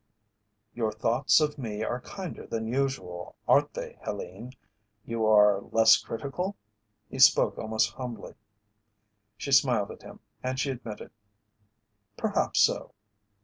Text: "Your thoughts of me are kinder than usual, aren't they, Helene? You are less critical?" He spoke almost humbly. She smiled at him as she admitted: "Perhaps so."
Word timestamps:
"Your 0.73 0.91
thoughts 0.91 1.39
of 1.39 1.59
me 1.59 1.83
are 1.83 2.01
kinder 2.01 2.47
than 2.47 2.65
usual, 2.65 3.35
aren't 3.47 3.75
they, 3.75 3.99
Helene? 4.01 4.53
You 5.05 5.27
are 5.27 5.61
less 5.61 5.95
critical?" 6.01 6.55
He 7.07 7.19
spoke 7.19 7.59
almost 7.59 7.93
humbly. 7.93 8.33
She 9.37 9.51
smiled 9.51 9.91
at 9.91 10.01
him 10.01 10.19
as 10.41 10.59
she 10.59 10.71
admitted: 10.71 11.11
"Perhaps 12.17 12.61
so." 12.61 12.95